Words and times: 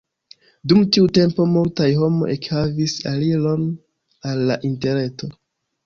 Dum 0.71 0.79
tiu 0.95 1.09
tempo 1.17 1.45
multaj 1.51 1.91
homoj 2.01 2.31
ekhavis 2.39 2.99
aliron 3.15 3.71
al 4.33 4.47
la 4.53 4.61
interreto. 4.73 5.35